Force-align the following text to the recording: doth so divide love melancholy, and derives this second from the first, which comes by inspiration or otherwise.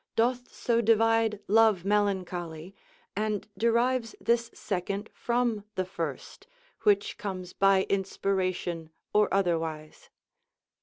doth 0.15 0.51
so 0.51 0.81
divide 0.81 1.39
love 1.47 1.85
melancholy, 1.85 2.73
and 3.15 3.47
derives 3.55 4.15
this 4.19 4.49
second 4.51 5.11
from 5.13 5.63
the 5.75 5.85
first, 5.85 6.47
which 6.81 7.19
comes 7.19 7.53
by 7.53 7.83
inspiration 7.87 8.89
or 9.13 9.31
otherwise. 9.31 10.09